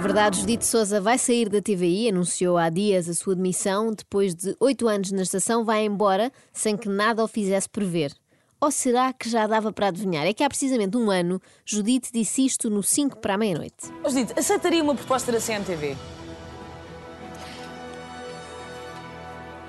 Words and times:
É 0.00 0.02
verdade, 0.02 0.40
Judite 0.40 0.64
Souza 0.64 0.98
vai 0.98 1.18
sair 1.18 1.50
da 1.50 1.60
TVI, 1.60 2.08
anunciou 2.08 2.56
há 2.56 2.70
dias 2.70 3.06
a 3.06 3.12
sua 3.12 3.36
demissão. 3.36 3.92
Depois 3.92 4.34
de 4.34 4.56
oito 4.58 4.88
anos 4.88 5.12
na 5.12 5.20
estação, 5.20 5.62
vai 5.62 5.84
embora 5.84 6.32
sem 6.54 6.74
que 6.74 6.88
nada 6.88 7.22
o 7.22 7.28
fizesse 7.28 7.68
prever. 7.68 8.10
Ou 8.58 8.70
será 8.70 9.12
que 9.12 9.28
já 9.28 9.46
dava 9.46 9.70
para 9.70 9.88
adivinhar? 9.88 10.24
É 10.24 10.32
que 10.32 10.42
há 10.42 10.48
precisamente 10.48 10.96
um 10.96 11.10
ano, 11.10 11.38
Judite 11.66 12.10
disse 12.10 12.46
isto 12.46 12.70
no 12.70 12.82
5 12.82 13.18
para 13.18 13.34
a 13.34 13.36
meia-noite. 13.36 13.92
Judite, 14.08 14.32
aceitaria 14.38 14.82
uma 14.82 14.94
proposta 14.94 15.30
da 15.30 15.38
CMTV? 15.38 15.94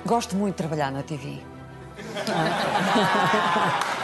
Gosto 0.05 0.37
muito 0.37 0.53
de 0.53 0.57
trabalhar 0.59 0.93
na 0.93 1.03
TV. 1.03 1.39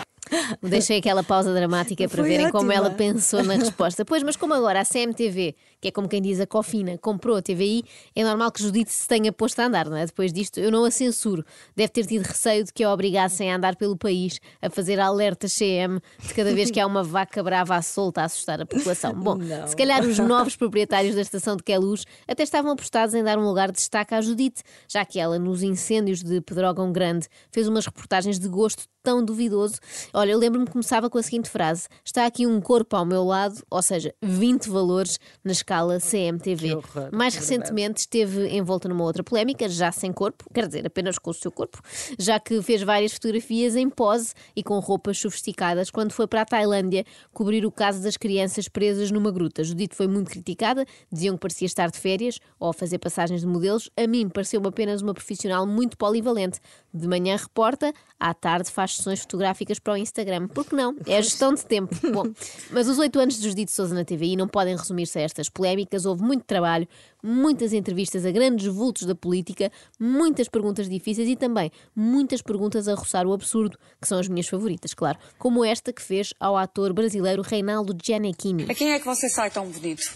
Deixei 0.61 0.97
aquela 0.97 1.23
pausa 1.23 1.53
dramática 1.53 2.07
para 2.07 2.21
Foi 2.21 2.29
verem 2.29 2.49
como 2.51 2.69
ótima. 2.69 2.73
ela 2.73 2.89
pensou 2.91 3.43
na 3.43 3.55
resposta. 3.55 4.05
Pois, 4.05 4.23
mas 4.23 4.35
como 4.35 4.53
agora 4.53 4.81
a 4.81 4.85
CMTV, 4.85 5.55
que 5.79 5.87
é 5.89 5.91
como 5.91 6.07
quem 6.07 6.21
diz 6.21 6.39
a 6.39 6.47
Cofina, 6.47 6.97
comprou 6.97 7.37
a 7.37 7.41
TVI, 7.41 7.83
é 8.15 8.23
normal 8.23 8.51
que 8.51 8.61
Judite 8.61 8.91
se 8.91 9.07
tenha 9.07 9.31
posto 9.31 9.59
a 9.59 9.65
andar, 9.65 9.89
não 9.89 9.97
é? 9.97 10.05
Depois 10.05 10.31
disto, 10.33 10.59
eu 10.59 10.71
não 10.71 10.85
a 10.85 10.91
censuro. 10.91 11.43
Deve 11.75 11.89
ter 11.89 12.05
tido 12.05 12.23
receio 12.23 12.63
de 12.63 12.73
que 12.73 12.83
a 12.83 12.91
obrigassem 12.91 13.51
a 13.51 13.55
andar 13.55 13.75
pelo 13.75 13.97
país, 13.97 14.39
a 14.61 14.69
fazer 14.69 14.99
alertas 14.99 15.53
CM 15.53 15.99
de 16.25 16.33
cada 16.33 16.53
vez 16.53 16.71
que 16.71 16.79
há 16.79 16.85
uma 16.85 17.03
vaca 17.03 17.43
brava 17.43 17.75
à 17.75 17.81
solta 17.81 18.21
a 18.21 18.25
assustar 18.25 18.61
a 18.61 18.65
população. 18.65 19.13
Bom, 19.13 19.37
se 19.65 19.75
calhar 19.75 20.03
os 20.03 20.19
novos 20.19 20.55
proprietários 20.55 21.15
da 21.15 21.21
estação 21.21 21.55
de 21.55 21.63
Queluz 21.63 22.05
até 22.27 22.43
estavam 22.43 22.71
apostados 22.71 23.13
em 23.13 23.23
dar 23.23 23.37
um 23.37 23.45
lugar 23.45 23.71
de 23.71 23.77
destaque 23.77 24.13
à 24.13 24.21
Judite, 24.21 24.63
já 24.87 25.05
que 25.05 25.19
ela, 25.19 25.39
nos 25.39 25.63
incêndios 25.63 26.23
de 26.23 26.41
Pedrógão 26.41 26.91
Grande, 26.91 27.27
fez 27.51 27.67
umas 27.67 27.85
reportagens 27.85 28.39
de 28.39 28.47
gosto 28.47 28.83
tão 29.03 29.23
duvidoso. 29.23 29.75
Olha, 30.17 30.31
eu 30.31 30.39
lembro-me 30.39 30.65
que 30.65 30.71
começava 30.71 31.11
com 31.11 31.19
a 31.19 31.21
seguinte 31.21 31.47
frase: 31.47 31.87
Está 32.03 32.25
aqui 32.25 32.47
um 32.47 32.59
corpo 32.59 32.95
ao 32.95 33.05
meu 33.05 33.23
lado, 33.23 33.63
ou 33.69 33.83
seja, 33.83 34.11
20 34.19 34.67
valores 34.67 35.19
na 35.43 35.51
escala 35.51 35.99
CMTV. 35.99 36.73
Horror, 36.73 37.09
Mais 37.13 37.35
é 37.35 37.37
recentemente 37.37 37.99
esteve 37.99 38.47
envolta 38.57 38.89
numa 38.89 39.03
outra 39.03 39.23
polémica, 39.23 39.69
já 39.69 39.91
sem 39.91 40.11
corpo, 40.11 40.43
quer 40.51 40.65
dizer, 40.65 40.87
apenas 40.87 41.19
com 41.19 41.29
o 41.29 41.33
seu 41.35 41.51
corpo, 41.51 41.79
já 42.17 42.39
que 42.39 42.59
fez 42.63 42.81
várias 42.81 43.13
fotografias 43.13 43.75
em 43.75 43.87
pose 43.91 44.33
e 44.55 44.63
com 44.63 44.79
roupas 44.79 45.19
sofisticadas 45.19 45.91
quando 45.91 46.11
foi 46.11 46.25
para 46.25 46.41
a 46.41 46.45
Tailândia 46.45 47.05
cobrir 47.31 47.63
o 47.63 47.71
caso 47.71 48.01
das 48.01 48.17
crianças 48.17 48.67
presas 48.67 49.11
numa 49.11 49.29
gruta. 49.29 49.63
Judite 49.63 49.95
foi 49.95 50.07
muito 50.07 50.31
criticada, 50.31 50.83
diziam 51.11 51.35
que 51.35 51.41
parecia 51.41 51.67
estar 51.67 51.91
de 51.91 51.99
férias 51.99 52.39
ou 52.59 52.71
a 52.71 52.73
fazer 52.73 52.97
passagens 52.97 53.41
de 53.41 53.47
modelos. 53.47 53.87
A 53.95 54.07
mim 54.07 54.27
pareceu-me 54.29 54.67
apenas 54.67 55.03
uma 55.03 55.13
profissional 55.13 55.67
muito 55.67 55.95
polivalente. 55.95 56.59
De 56.91 57.07
manhã 57.07 57.35
reporta, 57.35 57.93
à 58.19 58.33
tarde 58.33 58.71
faz 58.71 58.95
sessões 58.95 59.19
fotográficas 59.19 59.77
para 59.77 59.93
o 59.93 59.97
Instagram. 60.07 60.47
Por 60.47 60.65
que 60.65 60.75
não? 60.75 60.95
É 61.05 61.17
a 61.17 61.21
gestão 61.21 61.53
de 61.53 61.65
tempo. 61.65 61.95
Bom, 62.11 62.31
mas 62.71 62.87
os 62.87 62.97
oito 62.97 63.19
anos 63.19 63.37
de 63.39 63.47
Judite 63.47 63.71
Souza 63.71 63.93
na 63.93 64.03
TVI 64.03 64.35
não 64.35 64.47
podem 64.47 64.75
resumir-se 64.75 65.19
a 65.19 65.21
estas 65.21 65.49
polémicas. 65.49 66.05
Houve 66.05 66.23
muito 66.23 66.43
trabalho, 66.43 66.87
muitas 67.23 67.73
entrevistas 67.73 68.25
a 68.25 68.31
grandes 68.31 68.67
vultos 68.67 69.03
da 69.03 69.15
política, 69.15 69.71
muitas 69.99 70.47
perguntas 70.47 70.89
difíceis 70.89 71.27
e 71.29 71.35
também 71.35 71.71
muitas 71.95 72.41
perguntas 72.41 72.87
a 72.87 72.95
roçar 72.95 73.25
o 73.25 73.33
absurdo, 73.33 73.77
que 74.01 74.07
são 74.07 74.19
as 74.19 74.27
minhas 74.27 74.47
favoritas, 74.47 74.93
claro. 74.93 75.17
Como 75.37 75.63
esta 75.63 75.91
que 75.91 76.01
fez 76.01 76.33
ao 76.39 76.57
ator 76.57 76.93
brasileiro 76.93 77.41
Reinaldo 77.41 77.95
Gianecchini. 78.01 78.65
A 78.69 78.73
quem 78.73 78.91
é 78.91 78.99
que 78.99 79.05
você 79.05 79.29
sai 79.29 79.49
tão 79.51 79.67
bonito? 79.67 80.13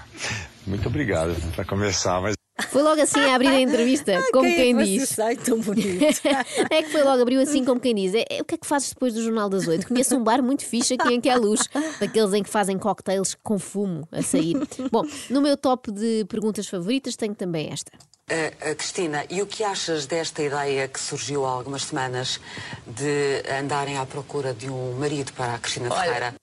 Muito 0.66 0.86
obrigado 0.88 1.34
para 1.54 1.64
começar, 1.64 2.20
mas 2.20 2.34
Foi 2.62 2.82
logo 2.82 3.00
assim 3.00 3.20
a 3.20 3.34
abrir 3.34 3.48
a 3.48 3.60
entrevista, 3.60 4.22
como 4.32 4.44
Quem 4.44 4.54
quem 4.56 4.70
é 4.70 4.72
que 4.72 4.80
você 4.80 4.98
diz. 4.98 5.08
sai 5.08 5.36
tão 5.36 5.58
bonito? 5.60 6.04
é 6.70 6.82
que 6.82 6.90
foi 6.90 7.02
logo, 7.02 7.22
abriu 7.22 7.40
assim 7.40 7.64
como 7.64 7.80
quem 7.80 7.94
diz. 7.94 8.14
É, 8.14 8.24
é, 8.28 8.42
o 8.42 8.44
que 8.44 8.54
é 8.54 8.58
que 8.58 8.66
fazes 8.66 8.90
depois 8.90 9.14
do 9.14 9.22
Jornal 9.22 9.48
das 9.48 9.66
Oito? 9.66 9.86
Conheço 9.86 10.16
um 10.16 10.22
bar 10.22 10.42
muito 10.42 10.64
fixe 10.64 10.94
aqui 10.94 11.12
em 11.12 11.20
Queluz, 11.20 11.68
daqueles 11.98 12.32
em 12.34 12.42
que 12.42 12.50
fazem 12.50 12.78
cocktails 12.78 13.36
com 13.42 13.58
fumo 13.58 14.06
a 14.12 14.22
sair. 14.22 14.56
Bom, 14.90 15.04
no 15.28 15.40
meu 15.40 15.56
top 15.56 15.90
de 15.90 16.24
perguntas 16.28 16.66
favoritas 16.66 17.16
tenho 17.16 17.34
também 17.34 17.70
esta. 17.72 17.92
Uh, 18.30 18.70
uh, 18.70 18.76
Cristina, 18.76 19.24
e 19.28 19.42
o 19.42 19.46
que 19.46 19.64
achas 19.64 20.06
desta 20.06 20.40
ideia 20.40 20.86
que 20.86 21.00
surgiu 21.00 21.44
há 21.44 21.50
algumas 21.50 21.82
semanas 21.82 22.40
de 22.86 23.42
andarem 23.58 23.98
à 23.98 24.06
procura 24.06 24.54
de 24.54 24.70
um 24.70 24.92
marido 24.92 25.32
para 25.32 25.54
a 25.54 25.58
Cristina 25.58 25.90
Ferreira? 25.90 26.34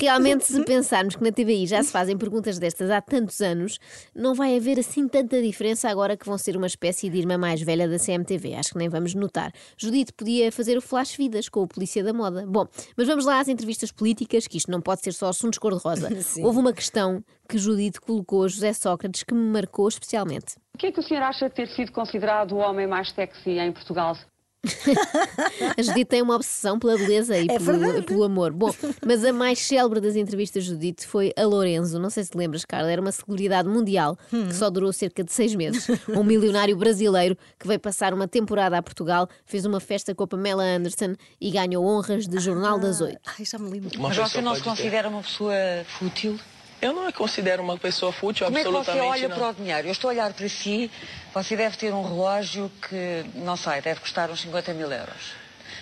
Realmente, 0.00 0.44
se 0.44 0.62
pensarmos 0.64 1.16
que 1.16 1.22
na 1.22 1.30
TVI 1.30 1.66
já 1.66 1.82
se 1.82 1.92
fazem 1.92 2.16
perguntas 2.16 2.58
destas 2.58 2.90
há 2.90 3.00
tantos 3.00 3.40
anos, 3.40 3.78
não 4.14 4.34
vai 4.34 4.56
haver 4.56 4.78
assim 4.78 5.06
tanta 5.06 5.40
diferença 5.42 5.88
agora 5.88 6.16
que 6.16 6.26
vão 6.26 6.38
ser 6.38 6.56
uma 6.56 6.66
espécie 6.66 7.10
de 7.10 7.18
irmã 7.18 7.36
mais 7.36 7.60
velha 7.60 7.88
da 7.88 7.98
CMTV. 7.98 8.54
Acho 8.54 8.70
que 8.70 8.78
nem 8.78 8.88
vamos 8.88 9.14
notar. 9.14 9.52
Judite 9.76 10.12
podia 10.12 10.50
fazer 10.50 10.78
o 10.78 10.80
Flash 10.80 11.16
Vidas 11.16 11.48
com 11.48 11.62
o 11.62 11.68
Polícia 11.68 12.02
da 12.02 12.12
Moda. 12.12 12.44
Bom, 12.46 12.66
mas 12.96 13.06
vamos 13.06 13.24
lá 13.26 13.40
às 13.40 13.48
entrevistas 13.48 13.92
políticas, 13.92 14.46
que 14.46 14.56
isto 14.56 14.70
não 14.70 14.80
pode 14.80 15.02
ser 15.02 15.12
só 15.12 15.28
assuntos 15.28 15.58
cor-de-rosa. 15.58 16.08
Houve 16.42 16.58
uma 16.58 16.72
questão 16.72 17.22
que 17.48 17.58
Judite 17.58 18.00
colocou 18.00 18.44
a 18.44 18.48
José 18.48 18.72
Sócrates 18.72 19.22
que 19.22 19.34
me 19.34 19.52
marcou 19.52 19.88
especialmente. 19.88 20.56
O 20.74 20.78
que 20.78 20.86
é 20.86 20.92
que 20.92 21.00
o 21.00 21.02
senhor 21.02 21.22
acha 21.22 21.48
de 21.48 21.54
ter 21.54 21.68
sido 21.68 21.92
considerado 21.92 22.52
o 22.52 22.58
homem 22.58 22.86
mais 22.86 23.10
sexy 23.10 23.58
em 23.58 23.72
Portugal? 23.72 24.16
A 25.78 25.82
Judite 25.82 26.04
tem 26.04 26.22
uma 26.22 26.34
obsessão 26.36 26.78
pela 26.78 26.96
beleza 26.96 27.36
e 27.38 27.46
É 27.48 27.58
pelo, 27.58 28.02
pelo 28.02 28.24
amor. 28.24 28.52
Bom, 28.52 28.70
mas 29.06 29.24
a 29.24 29.32
mais 29.32 29.58
célebre 29.58 30.00
das 30.00 30.16
entrevistas 30.16 30.64
de 30.64 30.70
Judite 30.70 31.06
foi 31.06 31.32
a 31.36 31.44
Lorenzo. 31.44 31.98
Não 31.98 32.10
sei 32.10 32.24
se 32.24 32.30
te 32.30 32.36
lembras, 32.38 32.64
Carla, 32.64 32.90
era 32.90 33.00
uma 33.00 33.12
celebridade 33.12 33.68
mundial 33.68 34.18
Hum. 34.32 34.48
que 34.48 34.54
só 34.54 34.68
durou 34.70 34.92
cerca 34.92 35.24
de 35.24 35.32
seis 35.32 35.54
meses. 35.54 35.86
Um 36.08 36.22
milionário 36.24 36.76
brasileiro 36.76 37.36
que 37.58 37.66
veio 37.66 37.80
passar 37.80 38.12
uma 38.12 38.28
temporada 38.28 38.76
a 38.76 38.82
Portugal, 38.82 39.28
fez 39.44 39.64
uma 39.64 39.80
festa 39.80 40.14
com 40.14 40.24
a 40.24 40.26
Pamela 40.26 40.62
Anderson 40.64 41.14
e 41.40 41.50
ganhou 41.50 41.84
honras 41.84 42.26
de 42.26 42.38
Jornal 42.38 42.78
das 42.78 43.00
Oito. 43.00 43.18
Ai, 43.38 43.44
já 43.44 43.58
me 43.58 43.70
lembro. 43.70 43.90
Mas 44.00 44.16
você 44.16 44.40
não 44.40 44.54
se 44.54 44.62
considera 44.62 45.08
uma 45.08 45.22
pessoa 45.22 45.54
fútil? 45.98 46.38
Eu 46.80 46.92
não 46.92 47.06
me 47.06 47.12
considero 47.12 47.62
uma 47.62 47.76
pessoa 47.76 48.12
fútil, 48.12 48.46
Como 48.46 48.56
é 48.58 48.62
que 48.62 48.68
você 48.70 48.78
absolutamente 48.90 49.12
olha 49.24 49.28
não. 49.28 49.36
para 49.36 49.48
o 49.50 49.54
dinheiro? 49.54 49.88
Eu 49.88 49.92
estou 49.92 50.08
a 50.08 50.12
olhar 50.12 50.32
para 50.32 50.48
si, 50.48 50.90
você 51.34 51.56
deve 51.56 51.76
ter 51.76 51.92
um 51.92 52.02
relógio 52.02 52.70
que, 52.88 53.24
não 53.34 53.56
sei, 53.56 53.80
deve 53.82 54.00
custar 54.00 54.30
uns 54.30 54.40
50 54.40 54.72
mil 54.72 54.90
euros. 54.90 55.32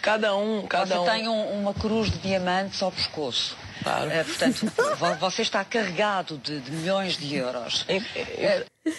Cada 0.02 0.34
um, 0.36 0.66
cada 0.66 0.86
você 0.96 0.98
um. 1.00 1.04
tem 1.04 1.28
um- 1.28 1.60
uma 1.60 1.74
cruz 1.74 2.10
de 2.10 2.18
diamantes 2.18 2.82
ao 2.82 2.90
pescoço. 2.92 3.56
Claro. 3.82 4.10
Eh, 4.10 4.24
portanto, 4.24 4.66
vo- 4.96 5.14
você 5.16 5.42
está 5.42 5.64
carregado 5.64 6.36
de, 6.38 6.60
de 6.60 6.70
milhões 6.70 7.16
de 7.16 7.34
euros. 7.36 7.84
Em- 7.88 8.02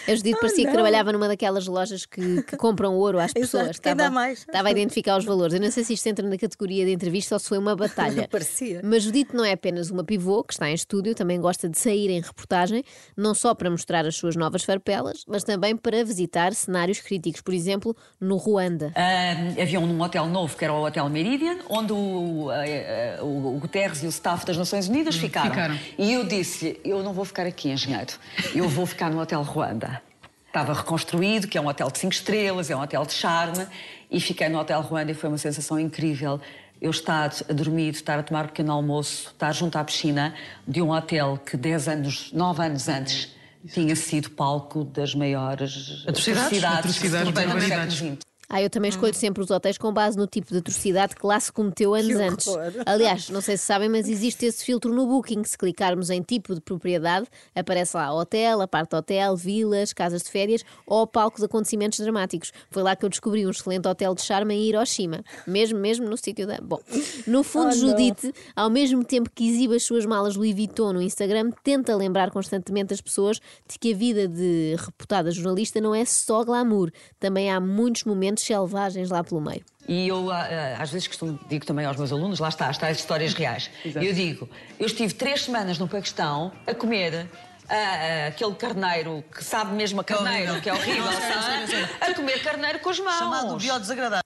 A 0.08 0.14
Judite 0.14 0.38
parecia 0.40 0.58
que 0.64 0.66
não. 0.66 0.72
trabalhava 0.74 1.12
numa 1.12 1.28
daquelas 1.28 1.66
lojas 1.66 2.06
que, 2.06 2.42
que 2.42 2.56
compram 2.56 2.94
ouro 2.94 3.18
às 3.18 3.32
pessoas. 3.34 3.78
quem 3.78 3.94
dá 3.96 4.10
mais. 4.10 4.40
estava 4.40 4.68
a 4.68 4.70
identificar 4.70 5.16
os 5.18 5.24
valores. 5.24 5.54
Eu 5.54 5.60
não 5.60 5.70
sei 5.70 5.84
se 5.84 5.94
isto 5.94 6.06
entra 6.06 6.26
na 6.28 6.36
categoria 6.38 6.84
de 6.84 6.92
entrevista 6.92 7.34
ou 7.34 7.38
se 7.38 7.48
foi 7.48 7.58
uma 7.58 7.74
batalha. 7.76 8.28
Parecia. 8.30 8.80
Mas 8.84 9.02
Judite 9.02 9.34
não 9.34 9.44
é 9.44 9.52
apenas 9.52 9.90
uma 9.90 10.04
pivô 10.04 10.42
que 10.44 10.52
está 10.52 10.70
em 10.70 10.74
estúdio, 10.74 11.14
também 11.14 11.40
gosta 11.40 11.68
de 11.68 11.78
sair 11.78 12.10
em 12.10 12.20
reportagem, 12.20 12.82
não 13.16 13.34
só 13.34 13.54
para 13.54 13.70
mostrar 13.70 14.06
as 14.06 14.16
suas 14.16 14.36
novas 14.36 14.62
farpelas, 14.64 15.24
mas 15.26 15.44
também 15.44 15.76
para 15.76 16.04
visitar 16.04 16.52
cenários 16.54 17.00
críticos, 17.00 17.40
por 17.40 17.54
exemplo, 17.54 17.96
no 18.20 18.36
Ruanda. 18.36 18.92
Ah, 18.96 19.60
havia 19.62 19.80
um 19.80 20.00
hotel 20.00 20.26
novo, 20.26 20.56
que 20.56 20.64
era 20.64 20.72
o 20.72 20.84
Hotel 20.84 21.08
Meridian, 21.08 21.58
onde 21.68 21.92
o, 21.92 22.48
ah, 22.50 23.22
o- 23.22 23.56
o 23.56 23.58
Guterres 23.60 24.02
e 24.02 24.06
o 24.06 24.10
staff 24.10 24.44
das 24.46 24.56
Nações 24.56 24.88
Unidas 24.88 25.16
ficaram. 25.16 25.50
ficaram. 25.50 25.78
E 25.98 26.12
eu 26.12 26.24
disse-lhe, 26.24 26.80
eu 26.84 27.02
não 27.02 27.12
vou 27.12 27.24
ficar 27.24 27.46
aqui, 27.46 27.70
engenheiro, 27.70 28.12
eu 28.54 28.68
vou 28.68 28.86
ficar 28.86 29.10
no 29.10 29.20
Hotel 29.20 29.42
Ruanda. 29.42 29.79
Estava 30.46 30.74
reconstruído, 30.74 31.46
que 31.46 31.56
é 31.56 31.60
um 31.60 31.68
hotel 31.68 31.90
de 31.90 31.98
cinco 31.98 32.12
estrelas, 32.12 32.70
é 32.70 32.76
um 32.76 32.80
hotel 32.80 33.06
de 33.06 33.12
charme, 33.12 33.66
e 34.10 34.20
fiquei 34.20 34.48
no 34.48 34.58
Hotel 34.58 34.80
Ruanda 34.80 35.12
e 35.12 35.14
foi 35.14 35.28
uma 35.28 35.38
sensação 35.38 35.78
incrível. 35.78 36.40
Eu 36.80 36.90
estar 36.90 37.30
a 37.48 37.52
dormir, 37.52 37.90
estar 37.90 38.18
a 38.18 38.22
tomar 38.22 38.46
um 38.46 38.48
pequeno 38.48 38.72
almoço, 38.72 39.28
estar 39.28 39.52
junto 39.52 39.76
à 39.76 39.84
piscina 39.84 40.34
de 40.66 40.82
um 40.82 40.90
hotel 40.90 41.38
que 41.44 41.56
10 41.56 41.88
anos, 41.88 42.32
9 42.32 42.62
anos 42.64 42.88
antes 42.88 43.28
tinha 43.72 43.94
sido 43.94 44.30
palco 44.30 44.84
das 44.84 45.14
maiores 45.14 46.04
Atrocidades? 46.08 46.64
Atrocidades, 46.64 47.26
no 47.26 47.32
barbaridades. 47.32 47.94
século 47.94 48.16
XX. 48.16 48.29
Ah, 48.52 48.60
eu 48.60 48.68
também 48.68 48.88
escolho 48.88 49.14
sempre 49.14 49.42
os 49.42 49.50
hotéis 49.50 49.78
com 49.78 49.92
base 49.92 50.16
no 50.16 50.26
tipo 50.26 50.50
de 50.50 50.58
atrocidade 50.58 51.14
que 51.14 51.24
lá 51.24 51.38
se 51.38 51.52
cometeu 51.52 51.94
anos 51.94 52.16
antes. 52.16 52.48
Aliás, 52.84 53.30
não 53.30 53.40
sei 53.40 53.56
se 53.56 53.64
sabem, 53.64 53.88
mas 53.88 54.08
existe 54.08 54.44
esse 54.44 54.64
filtro 54.64 54.92
no 54.92 55.06
Booking. 55.06 55.44
Se 55.44 55.56
clicarmos 55.56 56.10
em 56.10 56.20
tipo 56.20 56.54
de 56.54 56.60
propriedade, 56.60 57.26
aparece 57.54 57.96
lá 57.96 58.12
hotel, 58.12 58.60
aparte 58.60 58.96
hotel, 58.96 59.36
vilas, 59.36 59.92
casas 59.92 60.22
de 60.22 60.30
férias 60.30 60.64
ou 60.84 61.06
palco 61.06 61.38
de 61.38 61.44
acontecimentos 61.44 62.00
dramáticos. 62.00 62.52
Foi 62.70 62.82
lá 62.82 62.96
que 62.96 63.04
eu 63.04 63.08
descobri 63.08 63.46
um 63.46 63.50
excelente 63.50 63.86
hotel 63.86 64.14
de 64.14 64.22
charme 64.22 64.54
em 64.54 64.68
Hiroshima. 64.68 65.22
Mesmo, 65.46 65.78
mesmo 65.78 66.08
no 66.08 66.16
sítio 66.16 66.46
da. 66.46 66.58
Bom, 66.60 66.80
no 67.26 67.42
fundo, 67.44 67.70
Oh. 67.70 67.72
Judite, 67.72 68.34
ao 68.56 68.68
mesmo 68.68 69.04
tempo 69.04 69.30
que 69.32 69.48
exibe 69.48 69.76
as 69.76 69.84
suas 69.84 70.04
malas 70.04 70.34
Louis 70.34 70.52
Vuitton 70.54 70.92
no 70.92 71.00
Instagram, 71.02 71.50
tenta 71.62 71.94
lembrar 71.94 72.30
constantemente 72.30 72.92
as 72.92 73.00
pessoas 73.00 73.38
de 73.68 73.78
que 73.78 73.92
a 73.92 73.96
vida 73.96 74.26
de 74.26 74.74
reputada 74.76 75.30
jornalista 75.30 75.80
não 75.80 75.94
é 75.94 76.04
só 76.04 76.42
glamour. 76.42 76.90
Também 77.20 77.48
há 77.50 77.60
muitos 77.60 78.02
momentos 78.04 78.39
selvagens 78.40 79.10
lá 79.10 79.22
pelo 79.22 79.40
meio. 79.40 79.62
E 79.88 80.08
eu, 80.08 80.30
ah, 80.30 80.48
ah, 80.78 80.82
às 80.82 80.90
vezes, 80.90 81.08
costumo, 81.08 81.38
digo 81.48 81.64
também 81.66 81.84
aos 81.84 81.96
meus 81.96 82.12
alunos, 82.12 82.38
lá 82.38 82.48
está, 82.48 82.68
as 82.68 82.78
tais 82.78 82.98
histórias 82.98 83.34
reais. 83.34 83.70
Eu 83.84 84.12
digo, 84.12 84.48
eu 84.78 84.86
estive 84.86 85.14
três 85.14 85.42
semanas 85.42 85.78
no 85.78 85.88
Paquistão 85.88 86.52
a 86.66 86.74
comer 86.74 87.28
ah, 87.68 88.28
aquele 88.28 88.54
carneiro 88.54 89.24
que 89.34 89.42
sabe 89.44 89.74
mesmo 89.74 90.00
a 90.00 90.04
carneiro, 90.04 90.60
que 90.60 90.68
é 90.68 90.72
horrível, 90.72 91.12
sabe? 91.12 91.88
A 92.00 92.14
comer 92.14 92.42
carneiro 92.42 92.78
com 92.80 92.90
as 92.90 93.00
mãos. 93.00 93.18
Chamado 93.18 93.56
biodesagradável. 93.56 94.24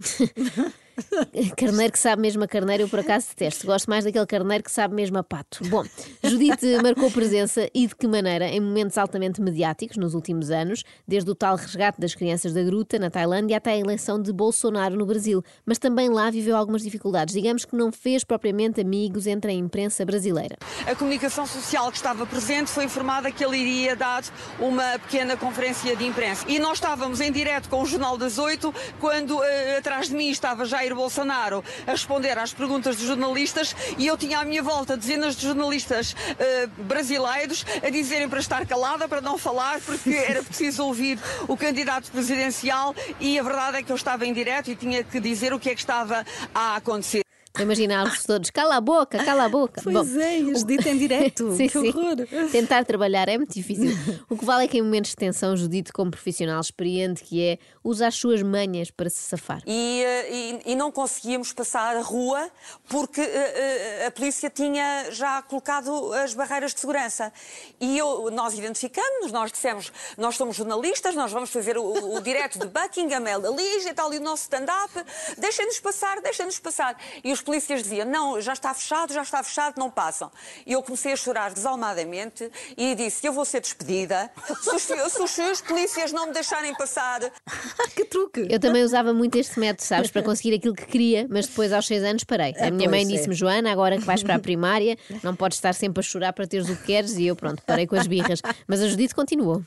Carneiro 1.56 1.92
que 1.92 1.98
sabe 1.98 2.22
mesmo 2.22 2.42
a 2.44 2.48
carneiro, 2.48 2.84
eu 2.84 2.88
por 2.88 3.00
acaso 3.00 3.28
detesto. 3.28 3.66
Gosto 3.66 3.88
mais 3.88 4.04
daquele 4.04 4.26
carneiro 4.26 4.64
que 4.64 4.70
sabe 4.70 4.94
mesmo 4.94 5.18
a 5.18 5.22
pato. 5.22 5.66
Bom, 5.68 5.84
Judite 6.22 6.66
marcou 6.82 7.10
presença 7.10 7.68
e 7.74 7.86
de 7.86 7.94
que 7.94 8.06
maneira 8.06 8.46
em 8.46 8.60
momentos 8.60 8.98
altamente 8.98 9.40
mediáticos 9.40 9.96
nos 9.96 10.14
últimos 10.14 10.50
anos, 10.50 10.82
desde 11.06 11.30
o 11.30 11.34
tal 11.34 11.56
resgate 11.56 12.00
das 12.00 12.14
crianças 12.14 12.52
da 12.52 12.62
gruta 12.62 12.98
na 12.98 13.10
Tailândia 13.10 13.56
até 13.56 13.72
a 13.72 13.78
eleição 13.78 14.20
de 14.20 14.32
Bolsonaro 14.32 14.96
no 14.96 15.06
Brasil. 15.06 15.42
Mas 15.64 15.78
também 15.78 16.08
lá 16.08 16.30
viveu 16.30 16.56
algumas 16.56 16.82
dificuldades. 16.82 17.34
Digamos 17.34 17.64
que 17.64 17.76
não 17.76 17.90
fez 17.90 18.24
propriamente 18.24 18.80
amigos 18.80 19.26
entre 19.26 19.52
a 19.52 19.54
imprensa 19.54 20.04
brasileira. 20.04 20.56
A 20.86 20.94
comunicação 20.94 21.46
social 21.46 21.90
que 21.90 21.96
estava 21.96 22.26
presente 22.26 22.70
foi 22.70 22.84
informada 22.84 23.30
que 23.30 23.44
ele 23.44 23.56
iria 23.56 23.96
dar 23.96 24.22
uma 24.58 24.98
pequena 24.98 25.36
conferência 25.36 25.96
de 25.96 26.04
imprensa. 26.04 26.44
E 26.48 26.58
nós 26.58 26.74
estávamos 26.74 27.20
em 27.20 27.30
direto 27.30 27.68
com 27.68 27.82
o 27.82 27.86
Jornal 27.86 28.16
das 28.16 28.38
Oito, 28.38 28.74
quando 29.00 29.38
uh, 29.38 29.78
atrás 29.78 30.08
de 30.08 30.14
mim 30.14 30.30
estava 30.30 30.64
Jair 30.82 30.94
Bolsonaro 30.96 31.62
a 31.86 31.92
responder 31.92 32.36
às 32.36 32.52
perguntas 32.52 32.96
dos 32.96 33.06
jornalistas 33.06 33.74
e 33.96 34.06
eu 34.06 34.18
tinha 34.18 34.40
à 34.40 34.44
minha 34.44 34.62
volta 34.62 34.96
dezenas 34.96 35.36
de 35.36 35.46
jornalistas 35.46 36.12
uh, 36.12 36.82
brasileiros 36.82 37.64
a 37.82 37.88
dizerem 37.88 38.28
para 38.28 38.40
estar 38.40 38.66
calada, 38.66 39.08
para 39.08 39.20
não 39.20 39.38
falar, 39.38 39.80
porque 39.80 40.10
era 40.10 40.42
preciso 40.42 40.84
ouvir 40.84 41.18
o 41.46 41.56
candidato 41.56 42.10
presidencial 42.10 42.94
e 43.20 43.38
a 43.38 43.42
verdade 43.42 43.78
é 43.78 43.82
que 43.82 43.92
eu 43.92 43.96
estava 43.96 44.26
em 44.26 44.32
direto 44.32 44.70
e 44.70 44.76
tinha 44.76 45.04
que 45.04 45.20
dizer 45.20 45.52
o 45.52 45.60
que 45.60 45.70
é 45.70 45.74
que 45.74 45.80
estava 45.80 46.26
a 46.52 46.76
acontecer. 46.76 47.22
Imaginar-vos 47.60 48.24
todos, 48.24 48.50
cala 48.50 48.76
a 48.76 48.80
boca, 48.80 49.22
cala 49.22 49.44
a 49.44 49.48
boca. 49.48 49.82
Pois 49.82 49.94
Bom, 49.94 50.20
é, 50.20 50.38
os 50.38 50.64
dito 50.64 50.88
em 50.88 50.96
direto. 50.96 51.52
sim, 51.56 51.68
que 51.68 51.78
sim. 51.78 51.88
horror. 51.88 52.16
Tentar 52.50 52.84
trabalhar 52.84 53.28
é 53.28 53.36
muito 53.36 53.52
difícil. 53.52 53.90
O 54.28 54.36
que 54.36 54.44
vale 54.44 54.64
é 54.64 54.68
que 54.68 54.78
em 54.78 54.82
momentos 54.82 55.10
de 55.10 55.16
tensão, 55.16 55.54
Judite, 55.54 55.92
como 55.92 56.10
profissional 56.10 56.60
experiente 56.60 57.22
que 57.22 57.42
é, 57.42 57.58
usa 57.84 58.06
as 58.06 58.14
suas 58.14 58.42
manhas 58.42 58.90
para 58.90 59.10
se 59.10 59.18
safar. 59.18 59.62
E, 59.66 60.02
e, 60.30 60.72
e 60.72 60.74
não 60.74 60.90
conseguíamos 60.90 61.52
passar 61.52 61.94
a 61.96 62.00
rua 62.00 62.50
porque 62.88 63.20
uh, 63.20 64.06
a 64.06 64.10
polícia 64.10 64.48
tinha 64.48 65.10
já 65.10 65.42
colocado 65.42 66.12
as 66.14 66.32
barreiras 66.32 66.72
de 66.72 66.80
segurança. 66.80 67.30
E 67.78 67.98
eu, 67.98 68.30
nós 68.30 68.56
identificamos, 68.56 69.30
nós 69.30 69.52
dissemos, 69.52 69.92
nós 70.16 70.36
somos 70.36 70.56
jornalistas, 70.56 71.14
nós 71.14 71.30
vamos 71.30 71.50
fazer 71.50 71.76
o, 71.76 72.16
o 72.16 72.20
direto 72.22 72.58
de 72.58 72.66
Buckingham, 72.66 73.26
Ela 73.26 73.50
Lige 73.50 73.88
e 73.90 73.94
tal, 73.94 74.12
e 74.14 74.16
o 74.16 74.22
nosso 74.22 74.44
stand-up, 74.44 74.92
deixem-nos 75.36 75.78
passar, 75.80 76.20
deixem-nos 76.22 76.58
passar. 76.58 76.96
E 77.22 77.30
os 77.30 77.41
polícias 77.42 77.82
diziam: 77.82 78.06
Não, 78.06 78.40
já 78.40 78.52
está 78.52 78.72
fechado, 78.72 79.12
já 79.12 79.22
está 79.22 79.42
fechado, 79.42 79.74
não 79.78 79.90
passam. 79.90 80.30
E 80.66 80.72
eu 80.72 80.82
comecei 80.82 81.12
a 81.12 81.16
chorar 81.16 81.52
desalmadamente 81.52 82.50
e 82.76 82.94
disse: 82.94 83.26
Eu 83.26 83.32
vou 83.32 83.44
ser 83.44 83.60
despedida 83.60 84.30
se 84.60 84.70
os, 84.70 84.82
se 84.82 85.22
os 85.22 85.30
seus 85.30 85.60
polícias 85.60 86.12
não 86.12 86.26
me 86.26 86.32
deixarem 86.32 86.74
passar. 86.74 87.20
que 87.94 88.04
truque! 88.04 88.46
Eu 88.48 88.60
também 88.60 88.82
usava 88.82 89.12
muito 89.12 89.36
este 89.36 89.58
método, 89.58 89.84
sabes, 89.86 90.10
para 90.10 90.22
conseguir 90.22 90.54
aquilo 90.54 90.74
que 90.74 90.86
queria, 90.86 91.26
mas 91.28 91.46
depois 91.46 91.72
aos 91.72 91.86
seis 91.86 92.02
anos 92.02 92.24
parei. 92.24 92.54
A 92.58 92.70
minha 92.70 92.88
mãe 92.88 93.06
disse-me: 93.06 93.34
Joana, 93.34 93.72
agora 93.72 93.98
que 93.98 94.04
vais 94.04 94.22
para 94.22 94.36
a 94.36 94.38
primária, 94.40 94.96
não 95.22 95.34
podes 95.34 95.58
estar 95.58 95.74
sempre 95.74 96.00
a 96.00 96.02
chorar 96.02 96.32
para 96.32 96.46
teres 96.46 96.68
o 96.68 96.76
que 96.76 96.84
queres. 96.84 97.16
E 97.16 97.26
eu, 97.26 97.36
pronto, 97.36 97.62
parei 97.66 97.86
com 97.86 97.96
as 97.96 98.06
birras. 98.06 98.40
Mas 98.66 98.82
a 98.82 98.88
Judite 98.88 99.14
continuou. 99.14 99.62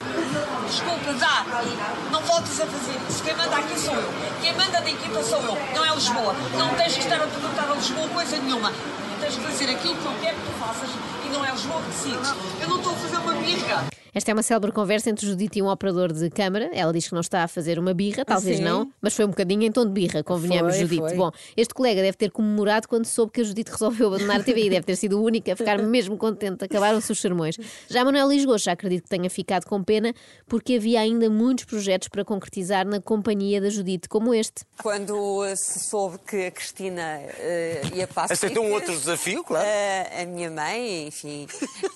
Desculpa, 0.68 1.14
dá. 1.20 1.46
Não 2.12 2.22
voltes 2.22 2.60
a 2.60 2.66
fazer 2.66 3.00
isso. 3.10 3.24
Quem 3.24 3.36
manda 3.36 3.58
aqui 3.58 3.80
sou 3.80 3.94
eu. 3.94 4.35
Da 5.16 5.22
equipa 5.22 5.24
sou 5.24 5.40
eu. 5.40 5.58
Não 5.74 5.86
é 5.86 5.96
Lisboa. 5.96 6.36
Não 6.58 6.76
tens 6.76 6.94
que 6.94 7.00
estar 7.00 7.16
a 7.16 7.28
perguntar 7.28 7.72
a 7.72 7.76
Lisboa 7.76 8.08
coisa 8.10 8.38
nenhuma. 8.38 8.74
Tens 9.22 9.36
que 9.36 9.42
fazer 9.44 9.70
aquilo 9.70 9.96
que 9.96 10.06
eu 10.06 10.14
quero 10.22 10.36
que 10.36 10.44
tu 10.44 10.60
faças 10.60 10.90
e 11.26 11.30
não 11.30 11.46
é 11.46 11.52
Lisboa 11.52 11.82
que 11.82 11.88
decides. 11.88 12.34
Eu 12.62 12.68
não 12.68 12.78
estou 12.78 12.92
a 12.92 12.96
fazer 12.96 13.18
uma 13.18 13.34
birra. 13.36 13.86
Esta 14.16 14.32
é 14.32 14.34
uma 14.34 14.44
célebre 14.44 14.72
conversa 14.72 15.10
entre 15.10 15.28
Judite 15.28 15.60
e 15.60 15.62
um 15.62 15.68
operador 15.68 16.14
de 16.14 16.30
câmara. 16.30 16.70
Ela 16.74 16.94
diz 16.94 17.06
que 17.10 17.14
não 17.14 17.20
está 17.20 17.44
a 17.44 17.50
fazer 17.50 17.78
uma 17.78 17.94
birra, 17.94 18.24
talvez 18.24 18.60
sim? 18.60 18.64
não, 18.64 18.90
mas 19.02 19.14
foi 19.14 19.26
um 19.26 19.28
bocadinho 19.28 19.64
em 19.64 19.72
tom 19.74 19.86
de 19.86 19.92
birra, 19.92 20.24
convenhamos, 20.24 20.74
Foi, 20.76 20.84
Judite. 20.84 21.02
foi. 21.02 21.16
Bom, 21.18 21.32
este 21.58 21.74
colega 21.74 22.02
deve 22.02 22.16
ter 22.16 22.32
comemorado 22.32 22.88
quando 22.88 23.06
soube 23.06 23.34
que 23.34 23.42
a 23.42 23.44
Judite 23.44 23.72
resolveu 23.72 24.08
abandonar 24.08 24.40
a 24.40 24.44
TV 24.44 24.68
e 24.68 24.70
deve 24.70 24.86
ter 24.86 24.96
sido 24.96 25.20
o 25.20 25.24
único 25.24 25.52
a 25.52 25.56
ficar 25.58 25.78
mesmo 25.80 26.16
contente. 26.16 26.64
Acabaram-se 26.64 27.12
os 27.12 27.20
sermões. 27.20 27.58
Já 27.90 28.06
Manuel 28.06 28.30
Lisgoa 28.30 28.58
já 28.58 28.72
acredito 28.72 29.04
que 29.04 29.10
tenha 29.10 29.30
ficado 29.30 29.66
com 29.66 29.84
pena 29.84 30.14
porque 30.48 30.76
havia 30.76 31.02
ainda 31.02 31.30
muitos 31.30 31.66
projetos 31.66 32.08
para 32.08 32.24
concretizar 32.24 32.88
na 32.88 33.02
companhia 33.02 33.60
da 33.60 33.70
Judite, 33.70 34.08
como 34.08 34.34
este. 34.34 34.64
Quando 34.82 35.44
eh, 35.44 35.58
se 35.58 35.78
soube 35.82 36.20
que 36.20 36.46
a 36.46 36.52
Cristina 36.52 37.20
eh, 37.38 37.82
ia 37.94 38.08
para 38.08 38.24
a 38.24 38.34
Aceitou 38.34 38.64
um 38.64 38.72
outro 38.72 38.94
desafio, 38.98 39.44
claro. 39.44 39.66
eh, 39.68 40.22
a 40.22 40.26
minha 40.26 40.50
mãe, 40.50 41.08
enfim, 41.08 41.48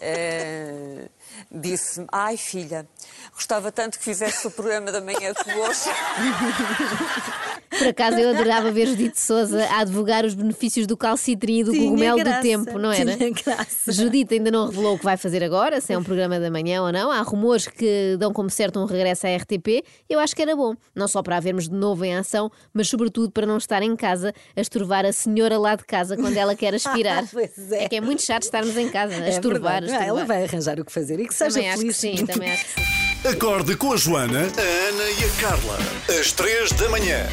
eh, 0.02 1.06
disse-me: 1.52 2.08
Ai, 2.12 2.38
filha, 2.38 2.88
gostava 3.34 3.72
tanto 3.72 3.98
que 3.98 4.04
fizesse 4.04 4.48
o 4.48 4.52
programa 4.52 4.92
da 4.92 5.02
manhã 5.02 5.34
de 5.34 5.54
hoje. 5.54 5.90
Por 7.80 7.88
acaso 7.88 8.18
eu 8.18 8.30
adorava 8.30 8.72
ver 8.72 8.88
Judite 8.88 9.20
Souza 9.20 9.66
a 9.66 9.80
advogar 9.80 10.26
os 10.26 10.34
benefícios 10.36 10.86
do 10.86 10.96
calcitrim 10.96 11.60
e 11.60 11.64
do 11.64 11.72
Tinha 11.72 11.84
cogumelo 11.86 12.18
graça, 12.20 12.38
do 12.38 12.42
tempo, 12.42 12.78
não 12.78 12.92
era? 12.92 13.16
tinha 13.18 13.30
graça. 13.32 13.92
Judite 13.92 14.36
ainda 14.36 14.52
não 14.52 14.68
revelou 14.68 14.96
o 14.96 14.98
que 15.00 15.04
vai 15.06 15.18
fazer 15.18 15.44
agora, 15.44 15.80
se 15.82 15.94
é 15.94 15.98
um 15.98 16.04
programa 16.04 16.40
da 16.40 16.52
manhã 16.52 16.82
ou 16.84 16.92
não. 16.92 17.12
Há 17.12 17.22
rumores 17.22 17.68
que 17.68 18.16
dão 18.20 18.32
como 18.32 18.50
certo 18.50 18.80
um 18.80 18.86
regresso 18.86 19.26
à 19.26 19.36
RTP. 19.36 19.84
Eu 20.10 20.20
acho 20.20 20.36
que 20.36 20.42
era 20.42 20.56
bom, 20.56 20.76
não 20.94 21.08
só 21.08 21.24
para 21.24 21.38
a 21.38 21.40
vermos 21.40 21.68
de 21.70 21.76
novo 21.76 22.04
em 22.06 22.16
ação, 22.16 22.52
mas 22.74 22.88
sobretudo 22.90 23.32
para 23.32 23.46
não 23.48 23.58
estar 23.58 23.82
em 23.82 23.96
casa 23.96 24.34
a 24.56 24.62
estorvar 24.62 25.06
a 25.06 25.14
senhora 25.14 25.58
lá 25.58 25.76
de 25.76 25.86
casa 25.86 26.16
quando 26.18 26.36
ela 26.38 26.56
quer 26.56 26.76
aspirar. 26.76 27.24
Pois 27.32 27.72
é. 27.72 27.88
que 27.88 27.96
é 27.96 28.02
muito 28.02 28.22
chato 28.24 28.44
estarmos 28.44 28.76
em 28.76 28.90
casa 28.90 29.14
a 29.14 29.18
É 29.18 29.22
a 29.22 29.26
Ah, 29.26 29.30
estorvar. 29.30 29.84
Ela 29.84 30.26
vai 30.26 30.44
arranjar 30.44 30.80
o 30.80 30.86
que 30.86 30.92
fazer 30.92 31.20
e 31.20 31.28
que 31.28 31.34
seja 31.34 31.54
Também 31.56 31.70
acho 31.70 31.78
que 31.86 31.94
feliz. 31.94 32.20
sim, 32.20 32.26
também 32.26 32.52
acho 32.52 32.66
que 32.66 32.72
sim. 32.82 33.28
Acorde 33.30 33.76
com 33.76 33.94
a 33.94 33.98
Joana, 33.98 34.40
a 34.42 34.62
Ana 34.90 35.04
e 35.10 35.24
a 35.26 35.42
Carla. 35.42 35.78
Às 36.20 36.32
três 36.32 36.72
da 36.74 36.90
manhã. 36.90 37.26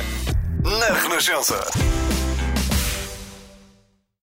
Na 0.66 0.86
Renascença. 0.86 1.64